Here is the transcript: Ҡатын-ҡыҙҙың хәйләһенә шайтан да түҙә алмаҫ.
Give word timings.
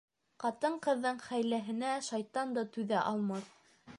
Ҡатын-ҡыҙҙың 0.43 1.19
хәйләһенә 1.25 1.93
шайтан 2.07 2.57
да 2.59 2.65
түҙә 2.79 3.07
алмаҫ. 3.13 3.55